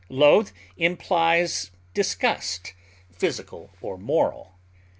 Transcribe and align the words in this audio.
Loathe 0.09 0.49
implies 0.77 1.69
disgust, 1.93 2.73
physical 3.11 3.69
or 3.81 3.99
moral. 3.99 4.57